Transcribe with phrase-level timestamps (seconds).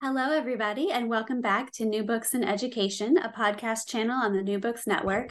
[0.00, 4.44] Hello, everybody, and welcome back to New Books in Education, a podcast channel on the
[4.44, 5.30] New Books Network.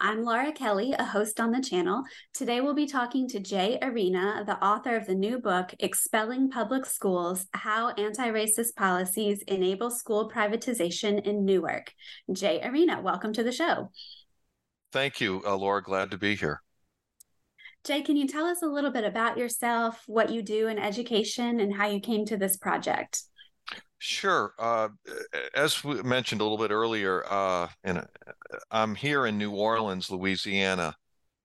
[0.00, 2.02] I'm Laura Kelly, a host on the channel.
[2.34, 6.84] Today, we'll be talking to Jay Arena, the author of the new book, Expelling Public
[6.84, 11.92] Schools How Anti Racist Policies Enable School Privatization in Newark.
[12.32, 13.92] Jay Arena, welcome to the show.
[14.90, 15.80] Thank you, uh, Laura.
[15.80, 16.60] Glad to be here.
[17.84, 21.60] Jay, can you tell us a little bit about yourself, what you do in education,
[21.60, 23.22] and how you came to this project?
[24.00, 24.54] Sure.
[24.58, 24.88] Uh,
[25.54, 28.06] as we mentioned a little bit earlier, uh, and
[28.70, 30.94] I'm here in New Orleans, Louisiana,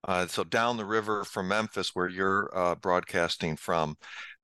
[0.07, 3.95] uh, so down the river from Memphis, where you're uh, broadcasting from.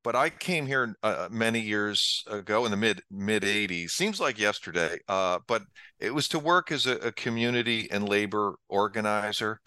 [0.04, 3.92] But I came here uh, many years ago in the mid mid '80s.
[3.92, 5.64] Seems like yesterday, uh, but
[6.00, 9.60] it was to work as a, a community and labor organizer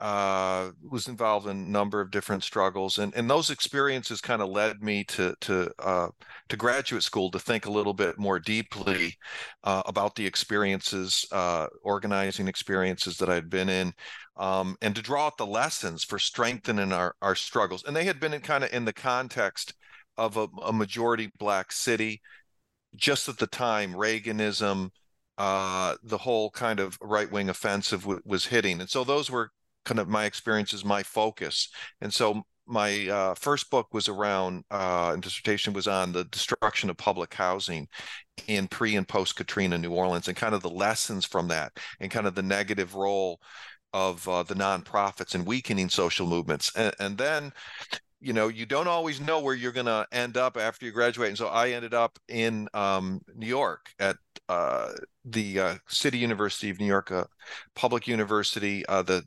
[0.00, 4.48] uh, was involved in a number of different struggles, and and those experiences kind of
[4.48, 6.08] led me to to uh,
[6.48, 9.16] to graduate school to think a little bit more deeply
[9.64, 13.92] uh, about the experiences, uh, organizing experiences that I'd been in,
[14.36, 17.84] um, and to draw out the lessons for strengthening our our struggles.
[17.84, 19.74] And they had been in kind of in the context
[20.16, 22.20] of a, a majority black city,
[22.96, 24.90] just at the time Reaganism
[25.38, 28.80] uh, the whole kind of right wing offensive w- was hitting.
[28.80, 29.50] And so those were
[29.84, 31.68] kind of my experiences, my focus.
[32.00, 36.90] And so my uh, first book was around, uh, and dissertation was on the destruction
[36.90, 37.88] of public housing
[38.46, 42.10] in pre and post Katrina New Orleans and kind of the lessons from that and
[42.10, 43.40] kind of the negative role
[43.92, 46.72] of uh, the nonprofits and weakening social movements.
[46.74, 47.52] And, and then
[48.24, 51.28] you know you don't always know where you're going to end up after you graduate
[51.28, 54.16] and so i ended up in um, new york at
[54.48, 54.92] uh,
[55.26, 57.24] the uh, city university of new york uh,
[57.74, 59.22] public university uh, the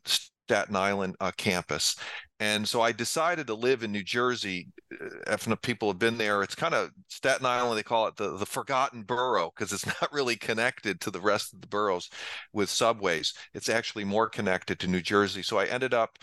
[0.47, 1.97] Staten Island uh, campus.
[2.39, 4.69] And so I decided to live in New Jersey.
[4.93, 8.37] Uh, if people have been there, it's kind of Staten Island, they call it the,
[8.37, 12.09] the forgotten borough because it's not really connected to the rest of the boroughs
[12.53, 13.33] with subways.
[13.53, 15.43] It's actually more connected to New Jersey.
[15.43, 16.17] So I ended up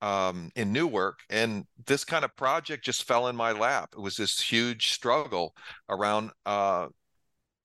[0.00, 3.90] um, in Newark, and this kind of project just fell in my lap.
[3.96, 5.54] It was this huge struggle
[5.88, 6.88] around uh,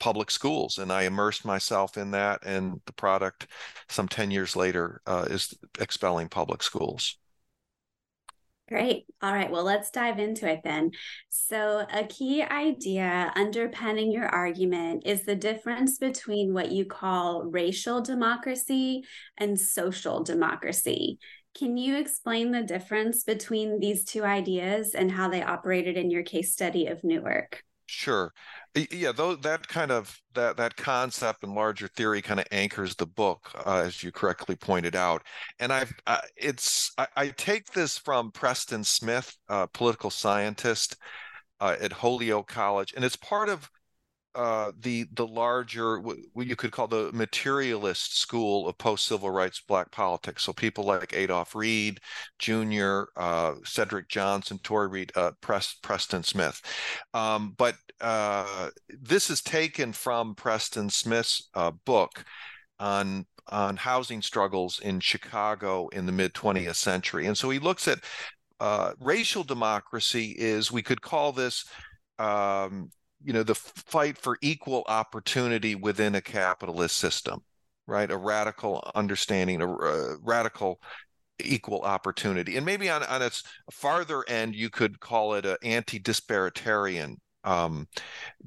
[0.01, 3.45] public schools and i immersed myself in that and the product
[3.87, 7.17] some 10 years later uh, is expelling public schools
[8.71, 9.03] Great.
[9.21, 9.51] All right.
[9.51, 10.91] Well, let's dive into it then.
[11.27, 17.99] So, a key idea underpinning your argument is the difference between what you call racial
[17.99, 19.03] democracy
[19.37, 21.19] and social democracy.
[21.53, 26.23] Can you explain the difference between these two ideas and how they operated in your
[26.23, 27.65] case study of Newark?
[27.93, 28.33] Sure.
[28.73, 33.05] Yeah, though that kind of that that concept and larger theory kind of anchors the
[33.05, 35.23] book, uh, as you correctly pointed out.
[35.59, 39.35] And I've uh, it's I, I, take this from Preston Smith,
[39.73, 40.95] political scientist
[41.59, 43.69] uh, at Holyoke College, and it's part of
[44.33, 49.61] uh, the the larger what you could call the materialist school of post civil rights
[49.67, 50.43] black politics.
[50.43, 51.99] So people like Adolph Reed
[52.39, 56.61] Jr., uh, Cedric Johnson, Touré Reed, uh, Preston Smith.
[57.13, 62.23] Um, but uh, this is taken from Preston Smith's uh, book
[62.79, 67.87] on on housing struggles in Chicago in the mid 20th century, and so he looks
[67.87, 67.99] at
[69.01, 70.35] racial democracy.
[70.37, 71.65] Is we could call this
[72.17, 72.91] um,
[73.23, 77.41] you know the fight for equal opportunity within a capitalist system
[77.87, 78.11] right?
[78.11, 80.79] A radical understanding a, a radical
[81.43, 82.55] equal opportunity.
[82.55, 87.87] And maybe on, on its farther end you could call it an anti-disparitarian um,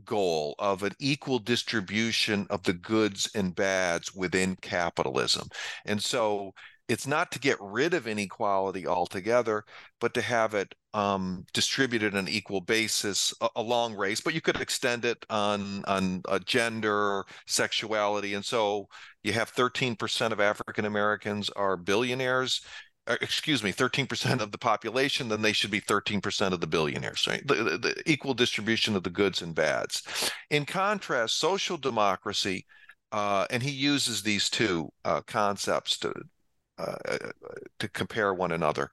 [0.05, 5.49] goal of an equal distribution of the goods and bads within capitalism.
[5.85, 6.53] And so
[6.89, 9.65] it's not to get rid of inequality altogether,
[10.01, 14.21] but to have it um, distributed on an equal basis along race.
[14.21, 18.89] But you could extend it on on uh, gender, sexuality, and so
[19.23, 22.61] you have 13% of African Americans are billionaires.
[23.07, 27.27] Uh, excuse me, 13% of the population, then they should be 13% of the billionaires,
[27.27, 27.47] right?
[27.47, 30.31] The, the, the equal distribution of the goods and bads.
[30.51, 32.67] In contrast, social democracy.
[33.13, 36.13] Uh, and he uses these two uh, concepts to
[36.79, 36.95] uh,
[37.79, 38.91] to compare one another.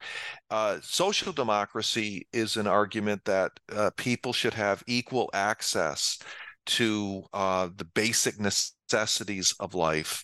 [0.50, 6.20] Uh, social democracy is an argument that uh, people should have equal access
[6.66, 10.24] to uh, the basic necessities of life,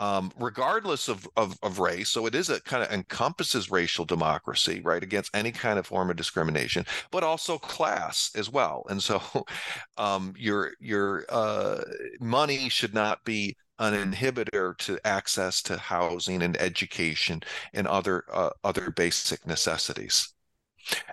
[0.00, 2.10] um, regardless of, of, of race.
[2.10, 6.10] So it is a kind of encompasses racial democracy, right, against any kind of form
[6.10, 8.84] of discrimination, but also class as well.
[8.90, 9.22] And so
[9.96, 11.80] um, your your uh,
[12.20, 17.40] money should not be an inhibitor to access to housing and education
[17.72, 20.32] and other uh, other basic necessities.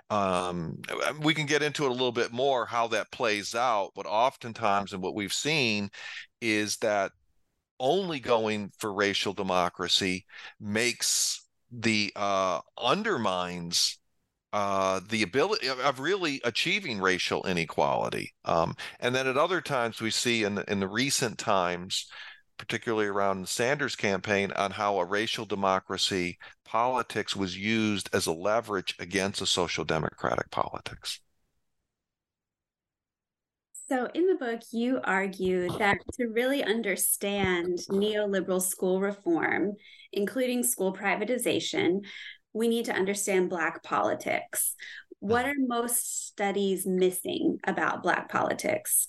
[0.08, 0.80] Um,
[1.20, 4.92] we can get into it a little bit more how that plays out, but oftentimes,
[4.92, 5.90] and what we've seen
[6.40, 7.12] is that
[7.78, 10.24] only going for racial democracy
[10.58, 13.98] makes the uh, undermines
[14.52, 18.32] uh, the ability of really achieving racial inequality.
[18.46, 22.06] Um, and then at other times, we see in the, in the recent times
[22.58, 28.32] particularly around the Sanders campaign, on how a racial democracy politics was used as a
[28.32, 31.20] leverage against a social democratic politics.
[33.88, 39.74] So, in the book, you argue that to really understand neoliberal school reform,
[40.12, 42.04] including school privatization,
[42.52, 44.74] we need to understand Black politics.
[45.20, 49.08] What are most studies missing about Black politics?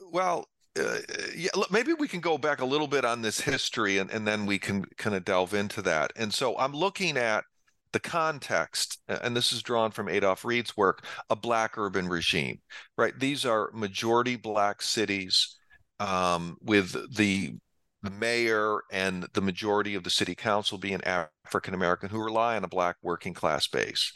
[0.00, 0.48] Well,
[0.80, 0.98] uh,
[1.36, 4.46] yeah, maybe we can go back a little bit on this history and, and then
[4.46, 6.12] we can kind of delve into that.
[6.16, 7.44] And so I'm looking at
[7.92, 12.60] the context, and this is drawn from Adolph Reed's work, a black urban regime,
[12.96, 13.18] right?
[13.18, 15.56] These are majority black cities
[15.98, 17.54] um, with the
[18.02, 22.64] the mayor and the majority of the city council being African American who rely on
[22.64, 24.12] a black working class base.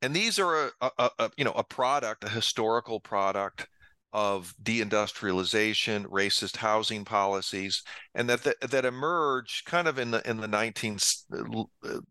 [0.00, 3.66] And these are a, a, a you know a product, a historical product
[4.12, 7.82] of deindustrialization, racist housing policies,
[8.14, 10.98] and that that, that emerged kind of in the in the 19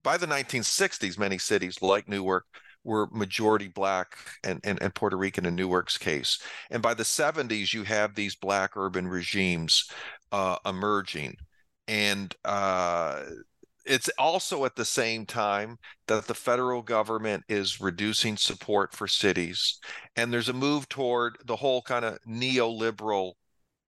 [0.03, 1.17] by the 1960s.
[1.17, 2.45] Many cities like Newark
[2.85, 6.39] were majority black and, and, and Puerto Rican in Newark's case.
[6.69, 9.89] And by the 70s, you have these black urban regimes
[10.31, 11.35] uh, emerging.
[11.87, 13.23] And uh,
[13.85, 15.77] it's also at the same time
[16.07, 19.79] that the federal government is reducing support for cities
[20.15, 23.33] and there's a move toward the whole kind of neoliberal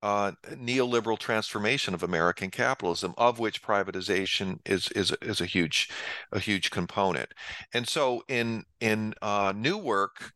[0.03, 5.89] uh, neoliberal transformation of American capitalism, of which privatization is is is a huge
[6.31, 7.33] a huge component.
[7.73, 10.33] And so in in uh, Newark,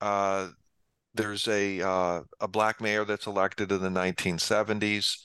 [0.00, 0.48] uh,
[1.14, 5.18] there's a uh, a black mayor that's elected in the 1970s.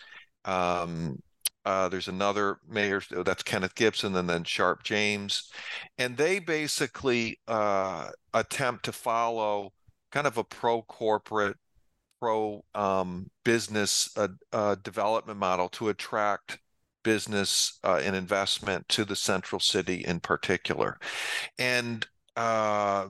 [0.45, 1.19] Um,
[1.67, 5.51] uh, there's another mayor that's Kenneth Gibson, and then Sharpe James,
[5.97, 9.73] and they basically uh, attempt to follow
[10.13, 11.57] kind of a pro corporate,
[12.21, 16.57] pro um, business uh, uh, development model to attract
[17.03, 20.97] business uh, and investment to the central city in particular,
[21.59, 23.09] and uh,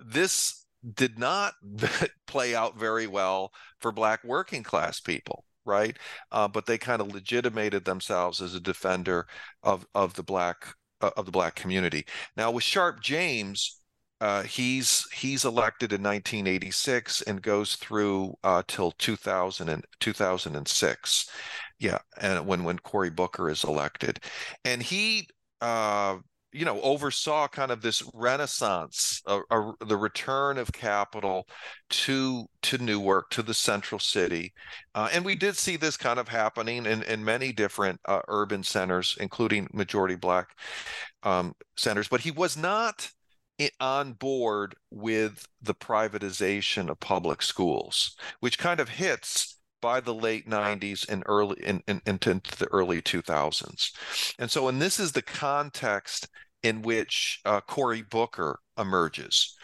[0.00, 0.66] this
[0.96, 1.54] did not
[2.26, 5.96] play out very well for black working class people right?
[6.30, 9.26] Uh, but they kind of legitimated themselves as a defender
[9.62, 12.04] of of the black uh, of the black community.
[12.36, 13.80] Now with Sharpe James,
[14.20, 21.30] uh, he's he's elected in 1986 and goes through uh, till 2000 and 2006.
[21.78, 24.20] Yeah, and when when Cory Booker is elected,
[24.64, 25.28] and he
[25.60, 26.18] uh,
[26.52, 29.40] you know oversaw kind of this renaissance uh,
[29.86, 31.48] the return of capital
[31.88, 34.52] to to newark to the central city
[34.94, 38.62] uh, and we did see this kind of happening in, in many different uh, urban
[38.62, 40.50] centers including majority black
[41.22, 43.10] um, centers but he was not
[43.80, 50.48] on board with the privatization of public schools which kind of hits by the late
[50.48, 53.90] 90s and early in, into the early 2000s.
[54.38, 56.28] And so, and this is the context
[56.62, 59.56] in which uh, Cory Booker emerges.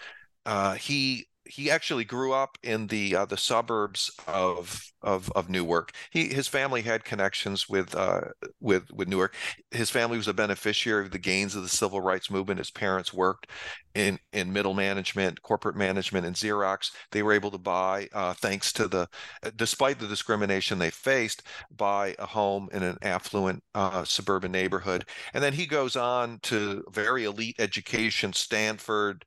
[0.46, 5.92] Uh, he he actually grew up in the uh, the suburbs of of of Newark.
[6.10, 8.20] He his family had connections with uh,
[8.60, 9.34] with with Newark.
[9.70, 12.58] His family was a beneficiary of the gains of the civil rights movement.
[12.58, 13.48] His parents worked
[13.94, 16.90] in in middle management, corporate management, and Xerox.
[17.10, 19.08] They were able to buy, uh, thanks to the,
[19.56, 21.42] despite the discrimination they faced,
[21.76, 25.04] buy a home in an affluent uh, suburban neighborhood.
[25.34, 29.24] And then he goes on to very elite education, Stanford.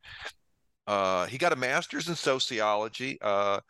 [0.91, 3.17] Uh, he got a master's in sociology.
[3.21, 3.61] Uh,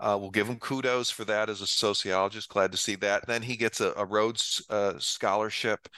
[0.00, 2.48] uh, we'll give him kudos for that as a sociologist.
[2.48, 3.24] Glad to see that.
[3.28, 5.88] Then he gets a, a Rhodes uh, scholarship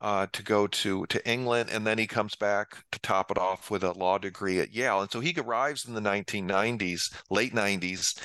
[0.00, 3.70] uh, to go to to England, and then he comes back to top it off
[3.70, 5.02] with a law degree at Yale.
[5.02, 8.18] And so he arrives in the 1990s, late 90s,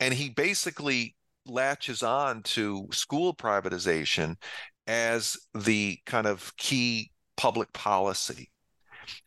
[0.00, 1.14] and he basically
[1.46, 4.34] latches on to school privatization
[4.88, 8.51] as the kind of key public policy.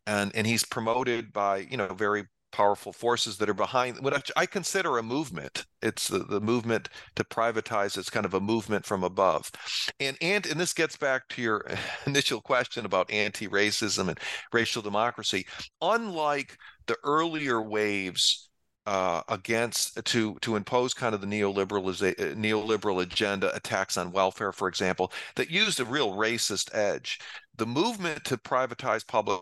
[0.08, 4.46] And, and he's promoted by you know very powerful forces that are behind what I
[4.46, 5.66] consider a movement.
[5.82, 7.98] It's the, the movement to privatize.
[7.98, 9.52] It's kind of a movement from above.
[10.00, 11.66] And and and this gets back to your
[12.06, 14.20] initial question about anti-racism and
[14.54, 15.46] racial democracy.
[15.82, 18.50] Unlike the earlier waves
[18.86, 24.52] uh, against to to impose kind of the neoliberal uh, neoliberal agenda, attacks on welfare,
[24.52, 27.20] for example, that used a real racist edge.
[27.58, 29.42] The movement to privatize public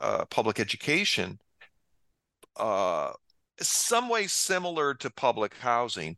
[0.00, 1.38] uh, public education
[2.58, 3.12] uh,
[3.60, 6.16] some way similar to public housing,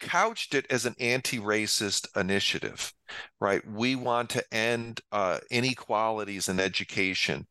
[0.00, 2.92] couched it as an anti-racist initiative,
[3.40, 3.66] right?
[3.66, 7.46] We want to end uh, inequalities in education,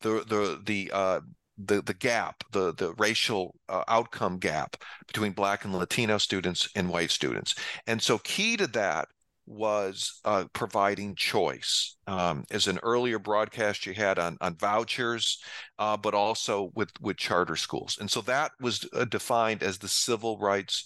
[0.00, 1.20] the the the uh,
[1.58, 6.88] the the gap, the the racial uh, outcome gap between Black and Latino students and
[6.88, 7.54] white students,
[7.86, 9.08] and so key to that
[9.46, 11.96] was uh, providing choice.
[12.06, 15.38] Um, as an earlier broadcast you had on on vouchers,
[15.78, 19.88] uh, but also with with charter schools, and so that was uh, defined as the
[19.88, 20.84] civil rights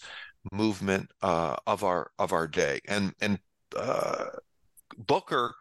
[0.52, 2.80] movement uh, of our of our day.
[2.88, 3.38] And and
[3.76, 4.26] uh,
[4.96, 5.54] Booker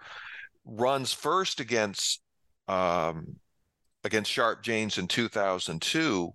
[0.66, 2.22] runs first against
[2.68, 3.36] um,
[4.04, 6.32] against Sharpe James in 2002,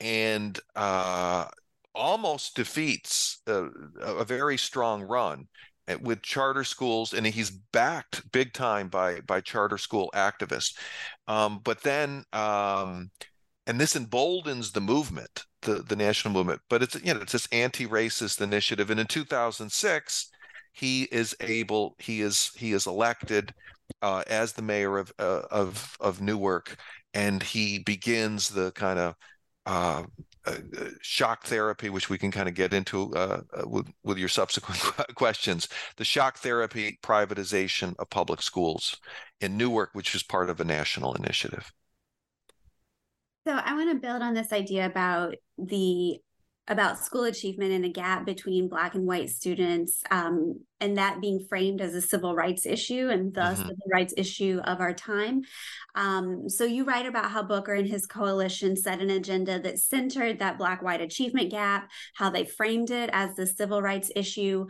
[0.00, 1.46] and uh,
[1.94, 3.64] almost defeats a,
[4.00, 5.46] a, very strong run
[6.00, 10.76] with charter schools, and he's backed big time by by charter school activists.
[11.28, 13.10] Um, but then, um,
[13.66, 16.60] and this emboldens the movement, the the national movement.
[16.68, 20.30] But it's you know it's this anti-racist initiative, and in 2006,
[20.72, 23.54] he is able he is he is elected
[24.02, 26.76] uh, as the mayor of uh, of of Newark,
[27.14, 29.14] and he begins the kind of
[29.66, 30.04] uh,
[30.46, 30.54] uh,
[31.00, 34.80] shock therapy, which we can kind of get into uh, uh with, with your subsequent
[35.14, 38.96] questions, the shock therapy privatization of public schools
[39.40, 41.72] in Newark, which is part of a national initiative.
[43.46, 46.18] So I want to build on this idea about the
[46.68, 51.44] about school achievement and a gap between black and white students um, and that being
[51.48, 53.68] framed as a civil rights issue and thus the mm-hmm.
[53.68, 55.42] civil rights issue of our time.
[55.94, 60.40] Um, so you write about how booker and his coalition set an agenda that centered
[60.40, 64.66] that black white achievement gap how they framed it as the civil rights issue.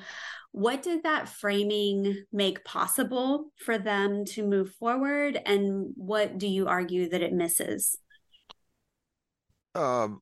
[0.52, 6.68] What did that framing make possible for them to move forward and what do you
[6.68, 7.96] argue that it misses
[9.76, 10.20] um,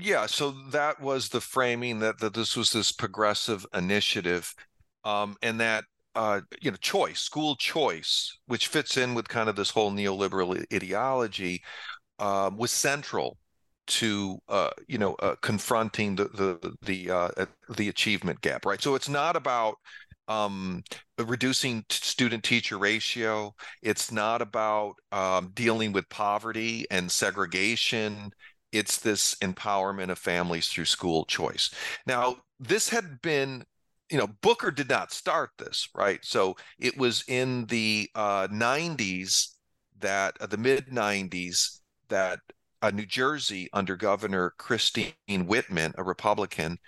[0.00, 4.54] yeah, so that was the framing that, that this was this progressive initiative,
[5.04, 5.84] um, and that
[6.14, 10.64] uh, you know choice, school choice, which fits in with kind of this whole neoliberal
[10.74, 11.62] ideology,
[12.18, 13.38] uh, was central
[13.86, 17.46] to uh, you know uh, confronting the the the uh,
[17.76, 18.82] the achievement gap, right?
[18.82, 19.76] So it's not about
[20.28, 20.82] um,
[21.18, 23.54] reducing student teacher ratio.
[23.82, 28.32] It's not about um, dealing with poverty and segregation
[28.72, 31.70] it's this empowerment of families through school choice.
[32.06, 33.64] Now, this had been
[34.10, 39.54] you know booker did not start this right so it was in the uh, 90s
[40.00, 41.78] that uh, the mid 90s
[42.10, 42.38] that
[42.82, 46.78] uh, new jersey under governor christine whitman a republican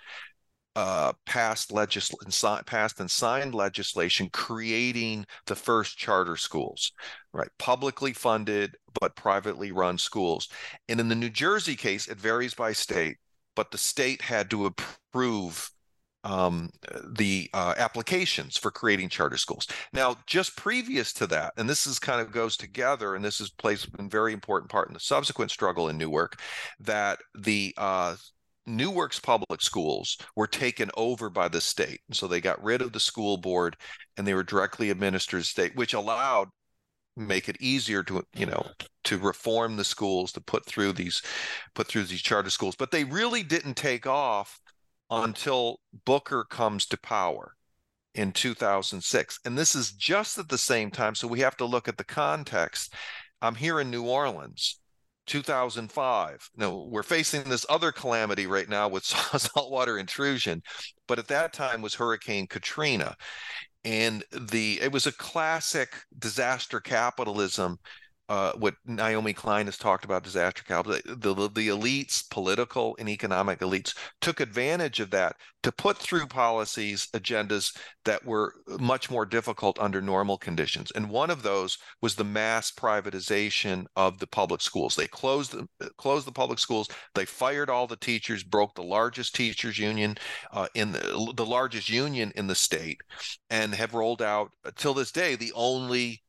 [0.75, 6.91] uh, passed legislation, passed and signed legislation creating the first charter schools,
[7.33, 7.49] right?
[7.57, 10.49] Publicly funded but privately run schools.
[10.89, 13.17] And in the New Jersey case, it varies by state,
[13.55, 15.69] but the state had to approve
[16.25, 16.71] um,
[17.07, 19.67] the uh, applications for creating charter schools.
[19.93, 23.51] Now, just previous to that, and this is kind of goes together, and this is
[23.51, 26.41] plays a very important part in the subsequent struggle in Newark,
[26.79, 28.15] that the uh,
[28.67, 32.01] Newark's public schools were taken over by the state.
[32.11, 33.77] So they got rid of the school board
[34.17, 36.49] and they were directly administered state, which allowed
[37.17, 38.65] make it easier to you know
[39.03, 41.21] to reform the schools to put through these
[41.73, 44.59] put through these charter schools but they really didn't take off
[45.09, 47.53] until booker comes to power
[48.15, 51.87] in 2006 and this is just at the same time so we have to look
[51.87, 52.93] at the context
[53.41, 54.79] i'm here in new orleans
[55.25, 56.49] 2005.
[56.55, 59.03] No, we're facing this other calamity right now with
[59.37, 60.61] saltwater intrusion,
[61.07, 63.15] but at that time was Hurricane Katrina.
[63.83, 67.77] And the it was a classic disaster capitalism
[68.27, 70.99] uh, what Naomi Klein has talked about disaster capital.
[71.05, 76.27] The, the, the elites, political and economic elites, took advantage of that to put through
[76.27, 80.91] policies, agendas that were much more difficult under normal conditions.
[80.91, 84.95] And one of those was the mass privatization of the public schools.
[84.95, 86.89] They closed the, closed the public schools.
[87.13, 90.17] They fired all the teachers, broke the largest teachers union
[90.51, 93.01] uh, in the, the largest union in the state,
[93.49, 96.21] and have rolled out till this day the only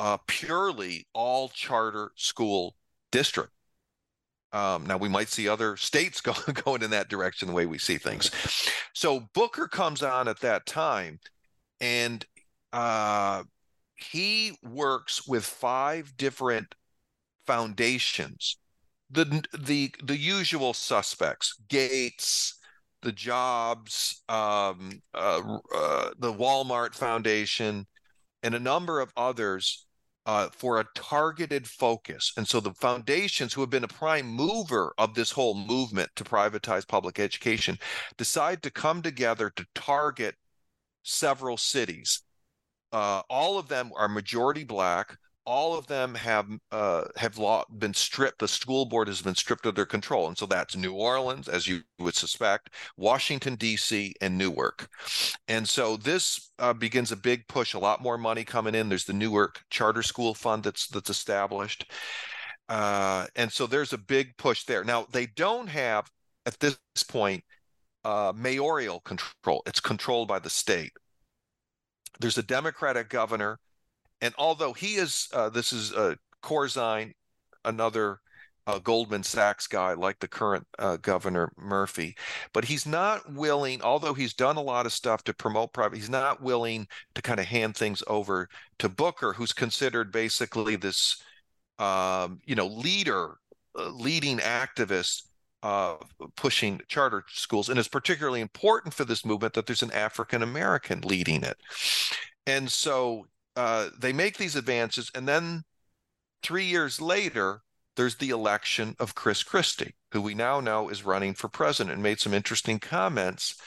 [0.00, 2.74] uh, purely all charter school
[3.12, 3.52] district.
[4.50, 6.32] Um, now we might see other states go,
[6.64, 8.30] going in that direction the way we see things.
[8.94, 11.20] So Booker comes on at that time,
[11.80, 12.24] and
[12.72, 13.44] uh,
[13.94, 16.74] he works with five different
[17.46, 18.56] foundations,
[19.10, 22.58] the the the usual suspects: Gates,
[23.02, 25.42] the Jobs, um, uh,
[25.74, 27.86] uh, the Walmart Foundation,
[28.42, 29.86] and a number of others
[30.26, 32.32] uh, for a targeted focus.
[32.36, 36.24] And so the foundations, who have been a prime mover of this whole movement to
[36.24, 37.78] privatize public education,
[38.16, 40.34] decide to come together to target
[41.02, 42.22] several cities.
[42.92, 47.94] Uh, all of them are majority black all of them have uh, have law, been
[47.94, 48.38] stripped.
[48.38, 51.66] The school board has been stripped of their control, and so that's New Orleans, as
[51.66, 54.88] you would suspect, Washington D.C., and Newark.
[55.48, 57.74] And so this uh, begins a big push.
[57.74, 58.88] A lot more money coming in.
[58.88, 61.90] There's the Newark Charter School Fund that's that's established,
[62.68, 64.84] uh, and so there's a big push there.
[64.84, 66.10] Now they don't have
[66.46, 66.78] at this
[67.08, 67.44] point
[68.04, 69.62] uh, mayoral control.
[69.66, 70.92] It's controlled by the state.
[72.20, 73.58] There's a Democratic governor
[74.20, 77.12] and although he is, uh, this is uh, Corzine,
[77.64, 78.20] another
[78.66, 82.16] uh, Goldman Sachs guy like the current uh, governor Murphy,
[82.52, 83.82] but he's not willing.
[83.82, 87.40] Although he's done a lot of stuff to promote private, he's not willing to kind
[87.40, 88.48] of hand things over
[88.78, 91.22] to Booker, who's considered basically this,
[91.78, 93.38] um, you know, leader,
[93.78, 95.22] uh, leading activist
[95.62, 95.96] uh,
[96.36, 97.68] pushing charter schools.
[97.68, 101.58] And it's particularly important for this movement that there's an African American leading it.
[102.46, 103.26] And so
[103.60, 105.64] uh, they make these advances, and then
[106.42, 107.60] three years later,
[107.94, 112.02] there's the election of Chris Christie, who we now know is running for president, and
[112.02, 113.60] made some interesting comments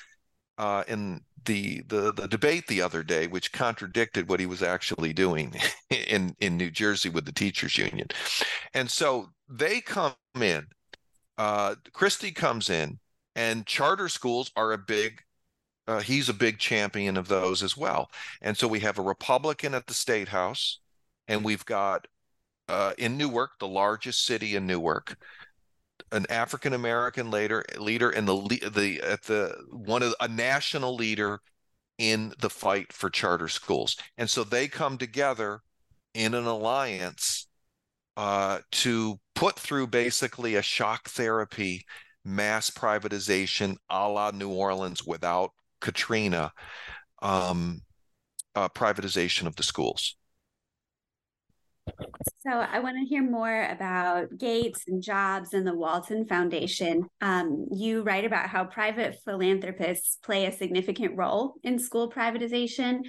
[0.58, 5.14] uh, in the, the the debate the other day, which contradicted what he was actually
[5.14, 5.54] doing
[5.92, 8.08] in in New Jersey with the teachers union.
[8.74, 10.66] And so they come in.
[11.38, 12.98] Uh, Christie comes in,
[13.36, 15.22] and charter schools are a big
[15.88, 18.10] uh, he's a big champion of those as well.
[18.42, 20.80] And so we have a Republican at the state house,
[21.28, 22.08] and we've got
[22.70, 25.18] uh, in Newark, the largest city in Newark,
[26.12, 31.40] an African American leader, leader, and the the at the one of a national leader
[31.98, 33.98] in the fight for charter schools.
[34.18, 35.62] And so they come together
[36.14, 37.48] in an alliance
[38.18, 41.86] uh, to put through basically a shock therapy
[42.24, 45.52] mass privatization a la New Orleans without
[45.84, 46.52] Katrina
[47.22, 47.82] um,
[48.56, 50.16] uh, privatization of the schools.
[52.40, 57.06] So I want to hear more about Gates and Jobs and the Walton Foundation.
[57.20, 63.00] Um, you write about how private philanthropists play a significant role in school privatization.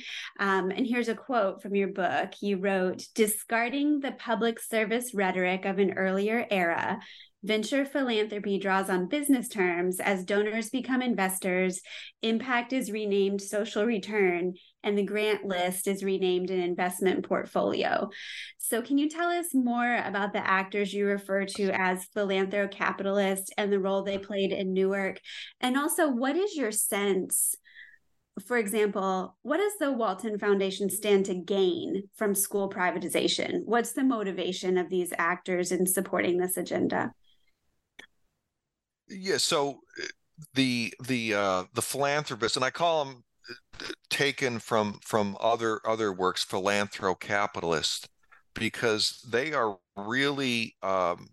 [0.41, 2.31] Um, and here's a quote from your book.
[2.41, 6.99] You wrote, discarding the public service rhetoric of an earlier era,
[7.45, 11.83] Venture philanthropy draws on business terms as donors become investors,
[12.23, 18.09] impact is renamed social return, and the grant list is renamed an investment portfolio.
[18.57, 23.71] So, can you tell us more about the actors you refer to as philanthrocapitalists and
[23.71, 25.21] the role they played in Newark?
[25.61, 27.55] And also, what is your sense?
[28.47, 33.61] For example, what does the Walton Foundation stand to gain from school privatization?
[33.67, 37.13] What's the motivation of these actors in supporting this agenda?
[39.09, 40.07] Yeah, so uh,
[40.55, 43.25] the the uh the philanthropist, and I call them
[43.81, 48.09] uh, taken from from other other works, philanthrocapitalist,
[48.55, 51.29] because they are really um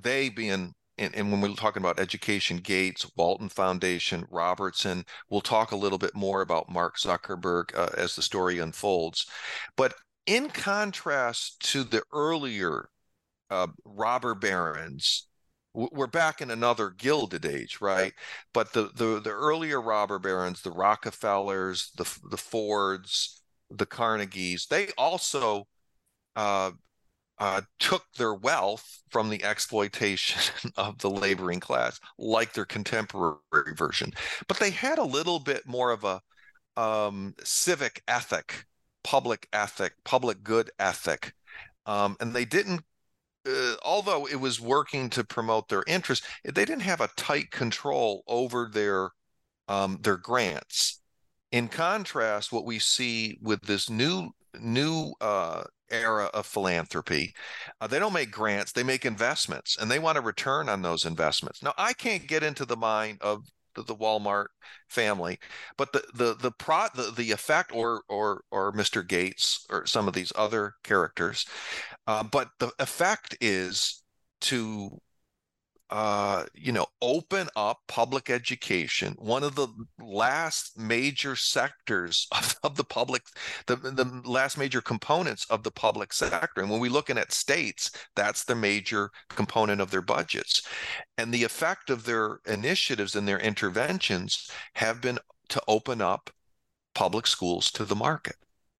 [0.00, 5.72] they being and, and, when we're talking about education, Gates, Walton Foundation, Robertson, we'll talk
[5.72, 9.26] a little bit more about Mark Zuckerberg uh, as the story unfolds.
[9.76, 9.92] But
[10.24, 12.88] in contrast to the earlier
[13.50, 15.28] uh, robber barons
[15.76, 18.14] we're back in another gilded age right
[18.54, 24.88] but the the, the earlier robber barons the rockefellers the the fords the carnegies they
[24.96, 25.66] also
[26.34, 26.70] uh,
[27.38, 34.12] uh, took their wealth from the exploitation of the laboring class, like their contemporary version.
[34.48, 36.20] But they had a little bit more of a
[36.80, 38.64] um, civic ethic,
[39.04, 41.34] public ethic, public good ethic.
[41.84, 42.82] Um, and they didn't
[43.46, 48.22] uh, although it was working to promote their interests, they didn't have a tight control
[48.26, 49.10] over their
[49.68, 51.00] um, their grants.
[51.52, 57.34] In contrast, what we see with this new new uh, era of philanthropy,
[57.80, 61.04] uh, they don't make grants; they make investments, and they want a return on those
[61.04, 61.62] investments.
[61.62, 63.44] Now, I can't get into the mind of
[63.76, 64.46] the, the Walmart
[64.88, 65.38] family.
[65.76, 69.06] But the the the pro the, the effect or or or Mr.
[69.06, 71.46] Gates or some of these other characters,
[72.06, 74.02] uh, but the effect is
[74.42, 75.00] to
[75.90, 79.68] uh, you know, open up public education, one of the
[80.00, 83.22] last major sectors of, of, the public,
[83.66, 86.60] the, the last major components of the public sector.
[86.60, 90.66] And when we're looking at states, that's the major component of their budgets.
[91.18, 95.18] And the effect of their initiatives and their interventions have been
[95.50, 96.30] to open up
[96.94, 98.36] public schools to the market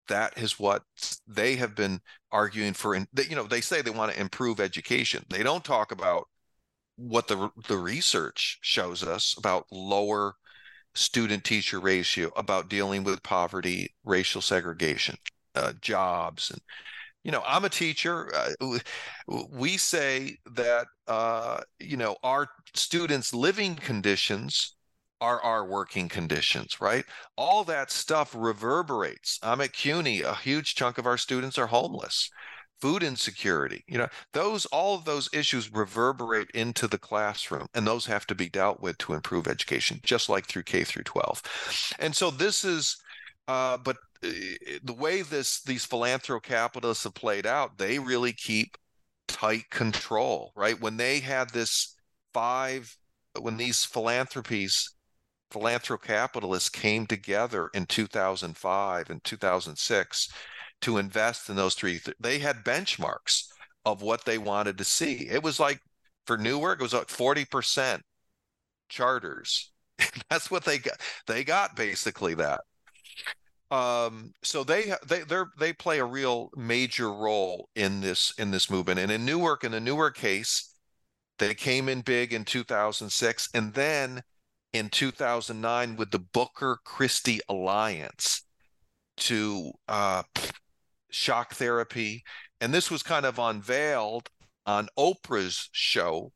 [0.09, 0.83] that is what
[1.27, 5.25] they have been arguing for And you know they say they want to improve education
[5.29, 6.29] they don't talk about
[6.96, 10.35] what the the research shows us about lower
[10.94, 15.16] student teacher ratio about dealing with poverty racial segregation
[15.54, 16.61] uh, jobs and
[17.22, 18.30] you know i'm a teacher.
[18.35, 18.78] Uh,
[19.50, 24.74] we say that uh, you know our students living conditions
[25.20, 27.04] are our working conditions right?
[27.37, 29.38] All that stuff reverberates.
[29.42, 30.22] I'm at cuny.
[30.22, 32.30] A huge chunk of our students are homeless
[32.80, 38.06] food insecurity you know those all of those issues reverberate into the classroom and those
[38.06, 41.42] have to be dealt with to improve education just like through k through 12
[41.98, 42.96] and so this is
[43.48, 44.28] uh, but uh,
[44.82, 48.76] the way this these philanthrocapitalists have played out they really keep
[49.28, 50.80] tight control right?
[50.80, 51.96] When they had this
[52.32, 52.96] five
[53.40, 54.94] when these philanthropies
[55.52, 60.28] philanthrocapitalists came together in 2005 and 2006
[60.82, 62.00] to invest in those three.
[62.20, 63.44] They had benchmarks
[63.84, 65.28] of what they wanted to see.
[65.28, 65.80] It was like
[66.26, 68.00] for Newark, it was like 40%
[68.88, 69.72] charters.
[70.30, 71.00] That's what they got.
[71.26, 72.60] They got basically that.
[73.70, 78.70] Um, so they they they they play a real major role in this in this
[78.70, 79.00] movement.
[79.00, 80.72] And in Newark, in the Newark case,
[81.38, 84.22] they came in big in 2006, and then
[84.72, 88.42] in 2009 with the Booker Christie Alliance
[89.16, 90.22] to uh,
[91.16, 92.22] shock therapy.
[92.61, 94.29] And this was kind of unveiled
[94.66, 96.33] on Oprah's show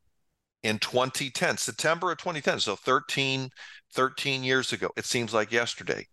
[0.63, 2.59] in 2010, September of 2010.
[2.59, 3.49] So 13,
[3.93, 4.89] 13 years ago.
[4.97, 6.07] It seems like yesterday.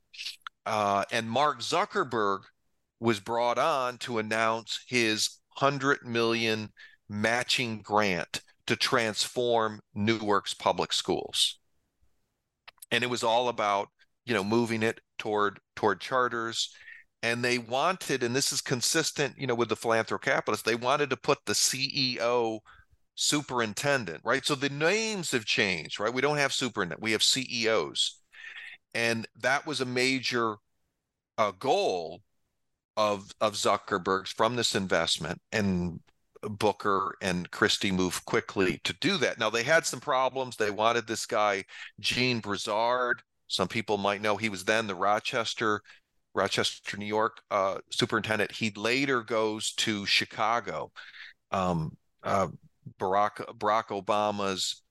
[0.67, 2.41] Uh, and Mark Zuckerberg
[3.01, 6.71] was brought on to announce his 100 million
[7.09, 11.59] matching grant to transform Newark's public schools.
[12.91, 13.89] And it was all about,
[14.27, 16.71] you know, moving it toward toward charters
[17.23, 21.17] and they wanted and this is consistent you know with the philanthrocapitalists they wanted to
[21.17, 22.61] put the ceo
[23.15, 28.21] superintendent right so the names have changed right we don't have superintendent we have ceos
[28.95, 30.57] and that was a major
[31.37, 32.21] uh, goal
[32.97, 36.01] of of zuckerberg's from this investment and
[36.43, 39.39] Booker and Christie moved quickly to do that.
[39.39, 40.57] Now they had some problems.
[40.57, 41.65] They wanted this guy
[42.01, 43.23] Jean Brizard.
[43.49, 45.83] Some people might know he was then the Rochester
[46.39, 48.53] Rochester, New York uh, superintendent.
[48.53, 50.93] He later goes to Chicago.
[51.51, 52.49] Um, uh,
[52.99, 54.83] Barack Barack Obama's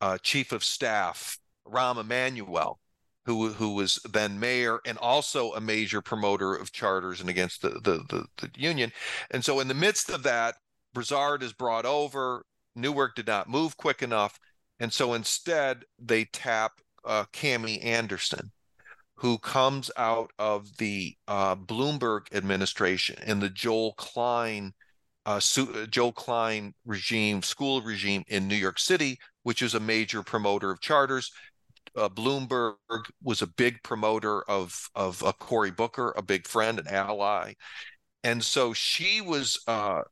[0.00, 2.78] uh, chief of staff, Rahm Emanuel,
[3.26, 7.70] who who was then mayor and also a major promoter of charters and against the
[7.70, 8.92] the, the, the union.
[9.30, 10.56] And so, in the midst of that,
[10.94, 12.44] Brizard is brought over.
[12.74, 14.38] Newark did not move quick enough,
[14.80, 18.52] and so instead they tap uh, Cami Anderson
[19.16, 24.72] who comes out of the uh, Bloomberg administration and the Joel Klein
[25.24, 30.22] uh, uh, Joel Klein regime, school regime in New York City, which is a major
[30.22, 31.30] promoter of charters.
[31.96, 32.74] Uh, Bloomberg
[33.22, 37.52] was a big promoter of of Cory Booker, a big friend, an ally,
[38.24, 40.02] and so she was uh,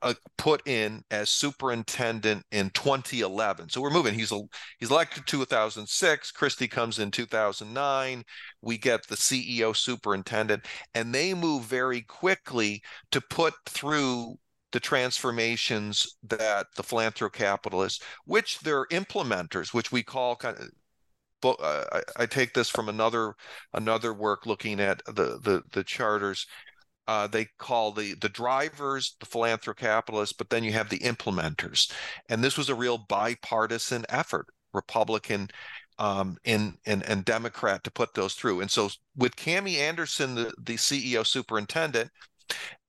[0.00, 3.68] uh, put in as superintendent in 2011.
[3.68, 4.14] So we're moving.
[4.14, 4.40] He's a,
[4.78, 6.30] he's elected 2006.
[6.30, 8.24] Christie comes in 2009.
[8.62, 14.36] We get the CEO superintendent, and they move very quickly to put through
[14.72, 20.68] the transformations that the philanthrocapitalists, which they're implementers, which we call kind of
[21.44, 23.34] uh, I, I, take this from another
[23.74, 26.46] another work looking at the the, the charters
[27.08, 31.92] uh, they call the the drivers the philanthrocapitalists, but then you have the implementers,
[32.28, 35.48] and this was a real bipartisan effort, Republican
[35.98, 38.60] um, and, and and Democrat to put those through.
[38.60, 42.10] And so with Cami Anderson, the, the CEO superintendent,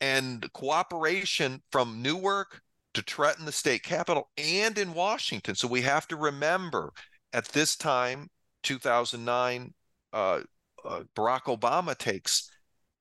[0.01, 2.61] and cooperation from Newark
[2.93, 5.55] to Trenton, the state capital, and in Washington.
[5.55, 6.91] So we have to remember
[7.33, 8.29] at this time,
[8.63, 9.73] 2009,
[10.13, 10.41] uh,
[10.85, 12.49] uh, Barack Obama takes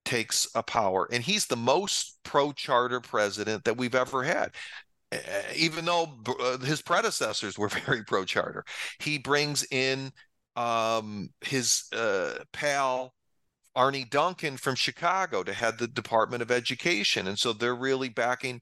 [0.04, 4.50] takes a power, and he's the most pro charter president that we've ever had.
[5.54, 6.08] Even though
[6.40, 8.64] uh, his predecessors were very pro charter,
[8.98, 10.10] he brings in
[10.56, 13.14] um, his uh, pal
[13.74, 17.26] Arne Duncan from Chicago to head the Department of Education.
[17.28, 18.60] And so they're really backing,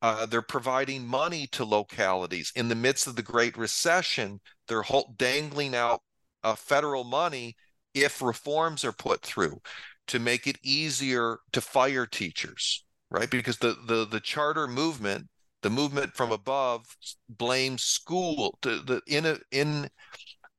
[0.00, 2.52] uh, they're providing money to localities.
[2.54, 4.84] In the midst of the Great Recession, they're
[5.16, 6.02] dangling out
[6.44, 7.56] uh, federal money
[7.94, 9.60] if reforms are put through
[10.08, 13.30] to make it easier to fire teachers, right?
[13.30, 15.28] Because the the the charter movement,
[15.62, 16.84] the movement from above,
[17.28, 19.88] blames school the, the in a, in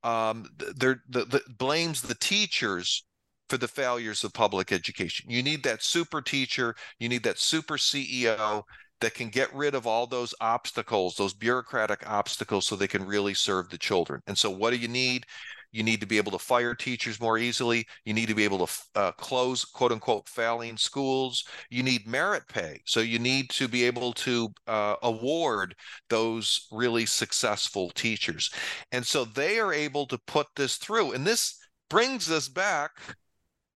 [0.04, 3.06] um the, the blames the teachers
[3.50, 5.30] for the failures of public education.
[5.30, 8.64] You need that super teacher, you need that super CEO
[9.02, 13.34] that can get rid of all those obstacles, those bureaucratic obstacles, so they can really
[13.34, 14.22] serve the children.
[14.28, 15.26] And so, what do you need?
[15.74, 17.86] You need to be able to fire teachers more easily.
[18.06, 21.44] You need to be able to uh, close quote unquote failing schools.
[21.70, 22.82] You need merit pay.
[22.86, 25.76] So you need to be able to uh, award
[26.10, 28.52] those really successful teachers.
[28.92, 31.12] And so they are able to put this through.
[31.12, 31.58] And this
[31.90, 32.92] brings us back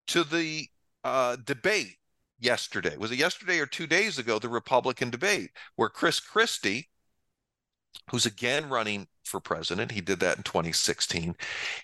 [0.08, 0.68] to the
[1.04, 1.98] uh, debate
[2.40, 2.96] yesterday.
[2.98, 4.40] Was it yesterday or two days ago?
[4.40, 6.90] The Republican debate where Chris Christie,
[8.10, 11.36] who's again running for president, he did that in 2016.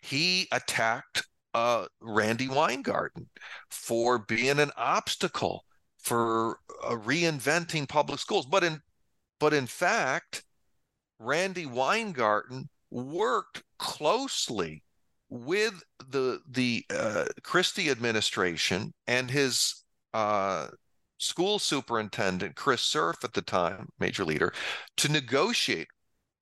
[0.01, 3.29] He attacked uh, Randi Weingarten
[3.69, 5.65] for being an obstacle
[5.99, 8.45] for uh, reinventing public schools.
[8.45, 8.81] But in
[9.39, 10.43] but in fact,
[11.19, 14.83] Randi Weingarten worked closely
[15.29, 20.67] with the the uh, Christie administration and his uh,
[21.17, 24.53] school superintendent Chris Cerf at the time, major leader,
[24.97, 25.87] to negotiate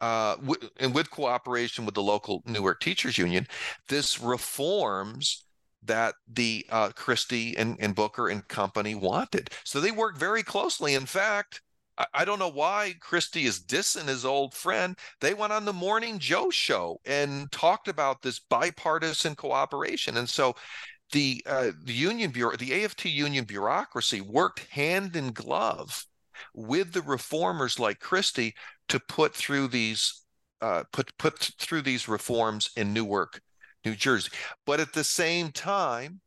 [0.01, 3.47] uh, w- and with cooperation with the local Newark Teachers Union,
[3.87, 5.45] this reforms
[5.83, 9.49] that the uh, Christie and, and Booker and company wanted.
[9.63, 10.93] So they worked very closely.
[10.95, 11.61] In fact,
[12.13, 14.97] I don't know why Christie is dissing his old friend.
[15.19, 20.17] They went on the Morning Joe show and talked about this bipartisan cooperation.
[20.17, 20.55] And so
[21.11, 26.05] the uh, the union bureau, the AFT union bureaucracy worked hand in glove
[26.53, 28.55] with the reformers like Christie
[28.91, 30.25] to put through these
[30.61, 33.41] uh, put put through these reforms in Newark,
[33.85, 34.29] New Jersey.
[34.65, 36.19] But at the same time,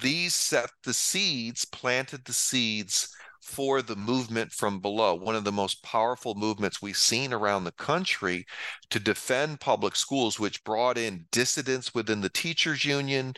[0.00, 5.52] these set the seeds, planted the seeds for the movement from below, one of the
[5.52, 8.44] most powerful movements we've seen around the country
[8.90, 13.34] to defend public schools, which brought in dissidents within the teachers union,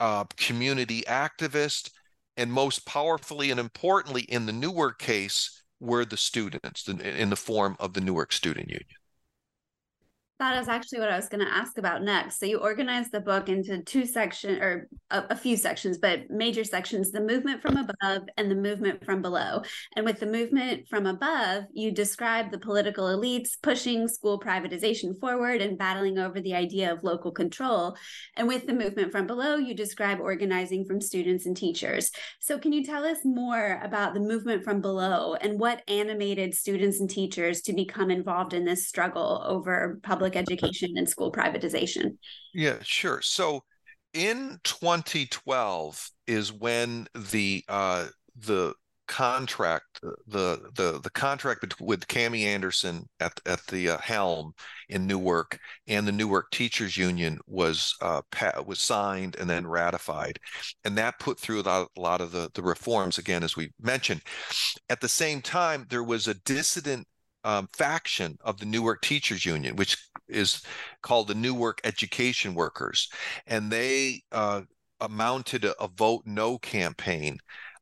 [0.00, 1.90] uh, community activists,
[2.38, 7.76] and most powerfully and importantly in the Newark case were the students in the form
[7.80, 8.86] of the Newark Student Union.
[10.42, 12.40] That is actually what I was going to ask about next.
[12.40, 16.64] So you organized the book into two sections or a, a, few sections, but major
[16.64, 19.62] sections, the movement from above and the movement from below.
[19.94, 25.62] And with the movement from above, you describe the political elites pushing school privatization forward
[25.62, 27.96] and battling over the idea of local control.
[28.36, 32.10] And with the movement from below, you describe organizing from students and teachers.
[32.40, 36.98] So can you tell us more about the movement from below and what animated students
[36.98, 42.16] and teachers to become involved in this struggle over public public education and school privatization?
[42.54, 43.20] Yeah, sure.
[43.22, 43.64] So
[44.14, 48.74] in 2012 is when the uh, the
[49.08, 54.52] contract the the the contract with Cami Anderson at at the uh, helm
[54.88, 58.22] in Newark and the Newark Teachers Union was uh,
[58.64, 60.38] was signed and then ratified,
[60.84, 63.72] and that put through a lot, a lot of the the reforms again as we
[63.80, 64.22] mentioned.
[64.88, 67.06] At the same time, there was a dissident
[67.44, 69.96] um, faction of the Newark Teachers Union, which
[70.28, 70.62] is
[71.02, 73.08] called the Newark Education Workers,
[73.46, 74.62] and they uh,
[75.10, 77.38] mounted a, a, vote no campaign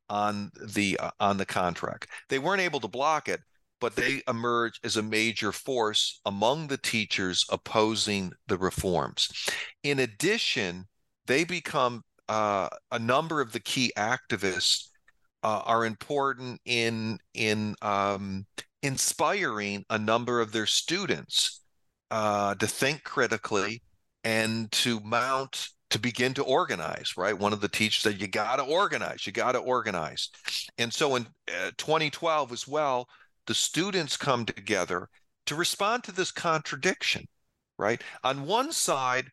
[0.09, 2.09] on the uh, on the contract.
[2.29, 3.41] They weren't able to block it,
[3.81, 9.29] but they emerged as a major force among the teachers opposing the reforms.
[9.83, 10.87] In addition,
[11.27, 14.89] they become uh, a number of the key activists
[15.43, 18.47] uh, are important in in um,
[18.83, 21.60] inspiring a number of their students
[22.11, 23.83] uh, to think critically
[24.25, 28.57] and to mount to begin to organize right one of the teachers said you got
[28.57, 30.31] to organize you got to organize
[30.79, 33.09] and so in uh, 2012 as well
[33.47, 35.09] the students come together
[35.47, 37.27] to respond to this contradiction
[37.79, 39.31] right on one side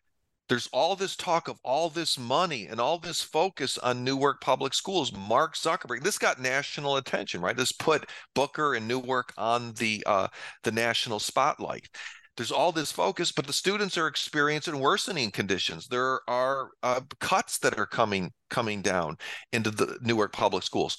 [0.48, 4.72] there's all this talk of all this money and all this focus on Newark public
[4.72, 5.12] schools.
[5.14, 7.56] Mark Zuckerberg, this got national attention, right?
[7.56, 10.28] This put Booker and Newark on the uh,
[10.64, 11.88] the national spotlight.
[12.38, 15.88] There's all this focus, but the students are experiencing worsening conditions.
[15.88, 19.18] There are uh, cuts that are coming coming down
[19.52, 20.96] into the Newark public schools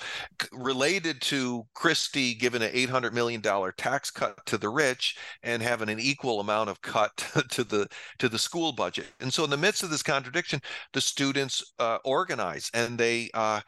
[0.52, 3.42] related to Christie giving an $800 million
[3.78, 7.16] tax cut to the rich and having an equal amount of cut
[7.52, 9.08] to the to the school budget.
[9.22, 10.60] And so in the midst of this contradiction,
[10.92, 13.62] the students uh, organize and they uh,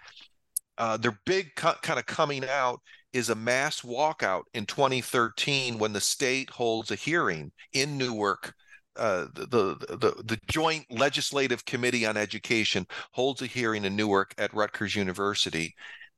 [0.77, 2.81] uh, their big co- kind of coming out
[3.13, 8.53] is a mass walkout in 2013 when the state holds a hearing in Newark.
[8.97, 14.33] Uh, the, the, the the Joint Legislative Committee on Education holds a hearing in Newark
[14.37, 15.73] at Rutgers University,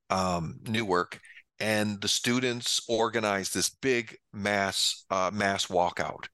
[0.09, 1.19] um, Newark,
[1.59, 6.25] and the students organize this big mass uh, mass walkout,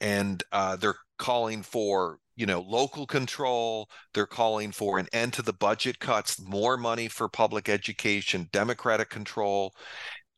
[0.00, 3.88] and uh, they're calling for you know local control.
[4.14, 9.10] They're calling for an end to the budget cuts more money for public education democratic
[9.10, 9.72] control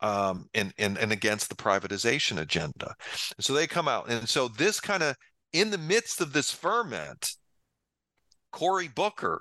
[0.01, 2.95] um, and, and and against the privatization agenda.
[3.41, 5.17] So they come out and so this kind of
[5.53, 7.31] in the midst of this ferment
[8.53, 9.41] cory booker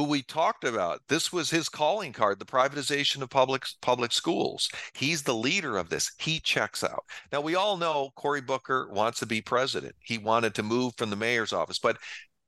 [0.00, 1.02] who we talked about.
[1.08, 4.70] This was his calling card, the privatization of public public schools.
[4.94, 6.12] He's the leader of this.
[6.18, 7.04] He checks out.
[7.30, 9.94] Now we all know Cory Booker wants to be president.
[10.02, 11.98] He wanted to move from the mayor's office, but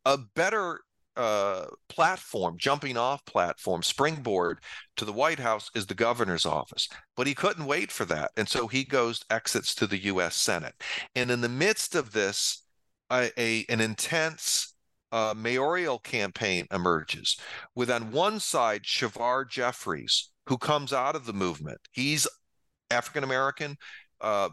[0.07, 0.81] a better
[1.15, 4.61] uh, platform, jumping off platform, springboard
[4.97, 6.89] to the White House is the governor's office.
[7.19, 8.31] But he couldn't wait for that.
[8.39, 10.75] And so he goes, exits to the US Senate.
[11.15, 12.63] And in the midst of this,
[13.11, 14.72] a, a an intense
[15.13, 17.37] uh, mayoral campaign emerges
[17.75, 21.79] with on one side Shavar Jeffries, who comes out of the movement.
[21.93, 22.27] He's
[22.91, 23.77] African American,
[24.21, 24.49] uh,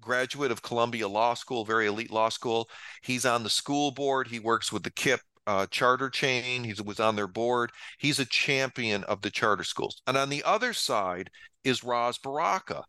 [0.00, 2.68] graduate of Columbia Law School, very elite law school.
[3.02, 4.28] He's on the school board.
[4.28, 6.64] He works with the KIPP uh, charter chain.
[6.64, 7.70] He was on their board.
[7.98, 10.02] He's a champion of the charter schools.
[10.06, 11.30] And on the other side
[11.64, 12.84] is Ras Baraka,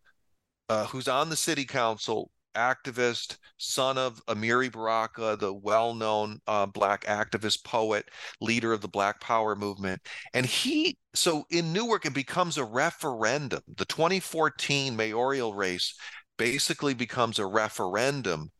[0.68, 6.66] uh, who's on the city council, activist, son of Amiri Baraka, the well known uh,
[6.66, 8.08] Black activist, poet,
[8.40, 10.00] leader of the Black Power movement.
[10.34, 13.60] And he, so in Newark, it becomes a referendum.
[13.76, 15.94] The 2014 mayoral race
[16.36, 18.50] basically becomes a referendum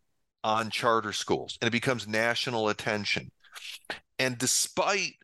[0.45, 3.31] on charter schools and it becomes national attention.
[4.19, 5.15] And despite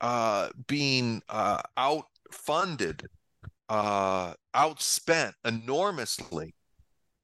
[0.00, 3.06] uh, being uh, outfunded,
[3.68, 6.54] uh, outspent enormously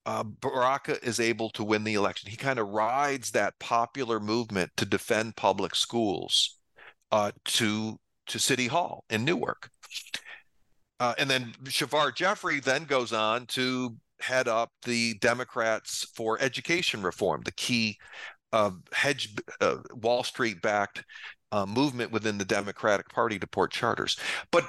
[0.06, 2.30] uh, Baraka is able to win the election.
[2.30, 6.58] He kind of rides that popular movement to defend public schools
[7.12, 9.70] uh, to to City Hall in Newark.
[11.00, 17.02] Uh, and then Shavar Jeffrey then goes on to head up the Democrats for Education
[17.02, 17.98] Reform, the key
[18.52, 21.04] uh, hedge uh, Wall Street backed
[21.52, 24.18] uh, movement within the Democratic Party to port charters.
[24.50, 24.64] But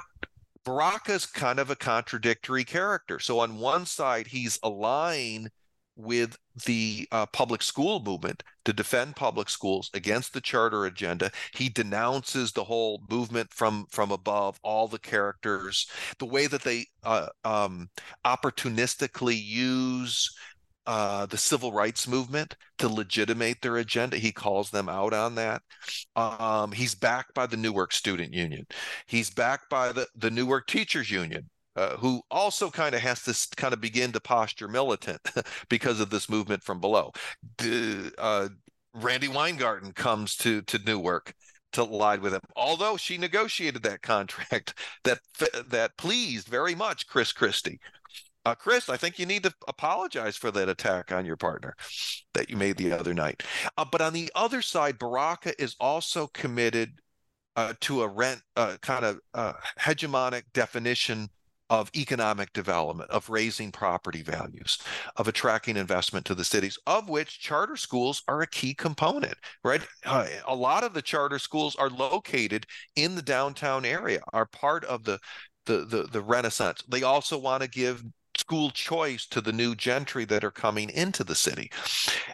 [0.66, 3.20] Baraka's kind of a contradictory character.
[3.20, 5.50] So on one side, he's aligned
[5.94, 11.30] with the uh, public school movement to defend public schools against the charter agenda.
[11.54, 16.86] He denounces the whole movement from from above, all the characters, the way that they
[17.02, 17.88] uh, um,
[18.26, 20.30] opportunistically use
[20.86, 24.16] uh, the civil rights movement to legitimate their agenda.
[24.16, 25.62] He calls them out on that.
[26.14, 28.66] Um, he's backed by the Newark Student Union.
[29.06, 31.48] He's backed by the, the Newark Teachers Union.
[31.76, 35.20] Uh, who also kind of has to kind of begin to posture militant
[35.68, 37.12] because of this movement from below.
[38.16, 38.48] Uh,
[38.94, 41.34] Randi Weingarten comes to to Newark
[41.72, 45.20] to lie with him, although she negotiated that contract that
[45.68, 47.78] that pleased very much Chris Christie.
[48.46, 51.74] Uh, Chris, I think you need to apologize for that attack on your partner
[52.32, 53.42] that you made the other night.
[53.76, 56.92] Uh, but on the other side, Baraka is also committed
[57.56, 61.28] uh, to a rent uh, kind of uh, hegemonic definition
[61.70, 64.78] of economic development, of raising property values,
[65.16, 69.84] of attracting investment to the cities, of which charter schools are a key component, right?
[70.04, 74.84] Uh, a lot of the charter schools are located in the downtown area, are part
[74.84, 75.18] of the
[75.64, 76.80] the the, the renaissance.
[76.88, 78.04] They also want to give
[78.38, 81.70] school choice to the new gentry that are coming into the city.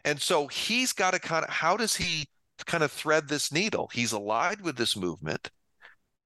[0.05, 2.27] And so he's got to kind of, how does he
[2.67, 3.91] kind of thread this needle?
[3.93, 5.51] He's allied with this movement.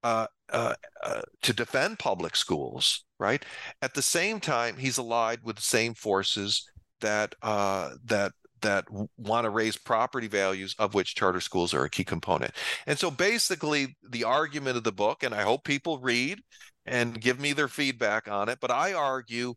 [0.03, 3.43] Uh, uh, uh, to defend public schools, right?
[3.81, 6.63] At the same time, he's allied with the same forces
[7.01, 8.85] that uh, that that
[9.17, 12.53] want to raise property values, of which charter schools are a key component.
[12.85, 16.39] And so, basically, the argument of the book, and I hope people read
[16.85, 19.55] and give me their feedback on it, but I argue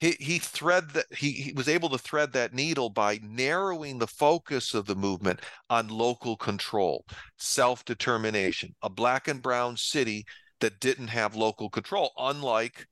[0.00, 4.06] he he thread that he, he was able to thread that needle by narrowing the
[4.06, 5.40] focus of the movement
[5.70, 7.04] on local control
[7.36, 10.24] self-determination a black and brown city
[10.60, 12.86] that didn't have local control unlike